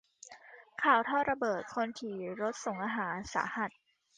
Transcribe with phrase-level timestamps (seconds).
[0.83, 3.71] ข่าวท่อระเบิดคนขี่รถส่งอาหารสาหัส